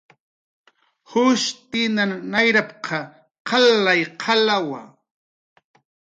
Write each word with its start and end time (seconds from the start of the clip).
"jushtinan 1.11 2.11
nayrp"" 2.31 2.71
qalay 3.49 4.01
qalawa" 4.21 4.81